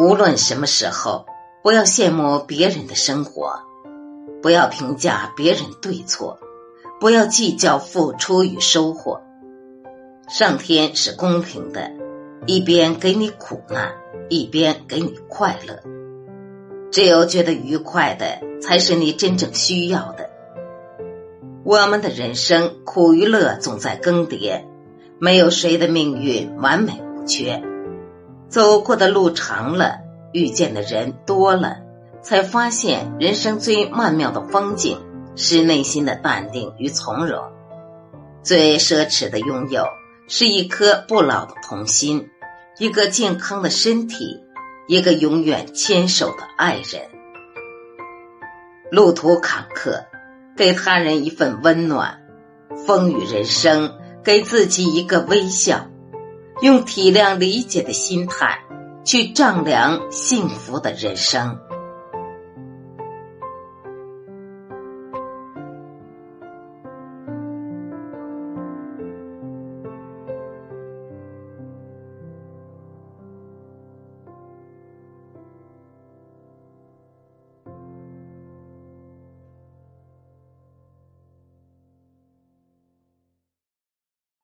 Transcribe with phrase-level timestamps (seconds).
[0.00, 1.26] 无论什么时候，
[1.62, 3.60] 不要羡慕别人的生活，
[4.40, 6.38] 不要评价别人对错，
[6.98, 9.20] 不要计较付出与收获。
[10.26, 11.92] 上天是公平的，
[12.46, 13.92] 一边给你苦难，
[14.30, 15.82] 一边给你快乐。
[16.90, 20.30] 只有觉得愉快的，才是你真正需要的。
[21.62, 24.64] 我们的人生苦与乐总在更迭，
[25.18, 27.62] 没有谁的命运完美无缺。
[28.50, 30.00] 走过的路长了，
[30.32, 31.78] 遇见的人多了，
[32.20, 35.00] 才发现人生最曼妙的风景
[35.36, 37.42] 是内心的淡定与从容。
[38.42, 39.84] 最奢侈的拥有
[40.28, 42.28] 是一颗不老的童心，
[42.78, 44.42] 一个健康的身体，
[44.88, 47.02] 一个永远牵手的爱人。
[48.90, 50.04] 路途坎坷。
[50.56, 52.20] 给他人一份温暖，
[52.86, 55.86] 风雨人生，给自己一个微笑，
[56.62, 58.60] 用体谅理解的心态
[59.04, 61.58] 去丈量幸福的人生。